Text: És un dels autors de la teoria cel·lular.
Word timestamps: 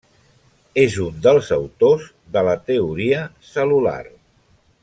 És 0.83 0.95
un 1.03 1.19
dels 1.27 1.51
autors 1.57 2.09
de 2.37 2.45
la 2.49 2.57
teoria 2.73 3.23
cel·lular. 3.55 4.03